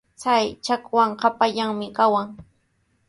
[0.21, 2.27] Chay chakwanqa hapallanmi kawan.